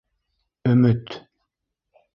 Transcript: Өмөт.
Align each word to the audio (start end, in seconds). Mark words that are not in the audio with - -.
Өмөт. 0.71 1.15